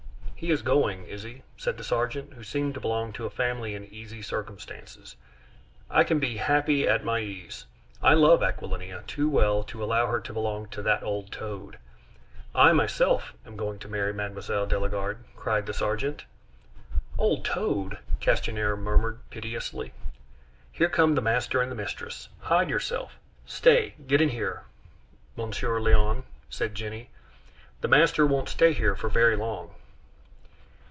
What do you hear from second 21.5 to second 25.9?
and mistress; hide yourself! Stay, get in here, Monsieur